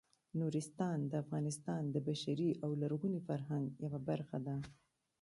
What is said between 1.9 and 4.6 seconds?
بشري او لرغوني فرهنګ یوه برخه ده.